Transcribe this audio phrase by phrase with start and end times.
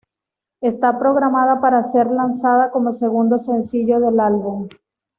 [0.61, 4.67] Está programada para ser lanzada como segundo sencillo del álbum.